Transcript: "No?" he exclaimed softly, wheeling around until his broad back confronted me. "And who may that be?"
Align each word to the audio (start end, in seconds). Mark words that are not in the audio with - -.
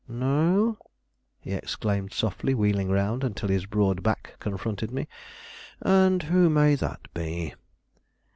"No?" 0.07 0.79
he 1.41 1.53
exclaimed 1.53 2.11
softly, 2.11 2.55
wheeling 2.55 2.89
around 2.89 3.23
until 3.23 3.49
his 3.49 3.67
broad 3.67 4.01
back 4.01 4.35
confronted 4.39 4.89
me. 4.89 5.07
"And 5.79 6.23
who 6.23 6.49
may 6.49 6.73
that 6.73 7.01
be?" 7.13 7.53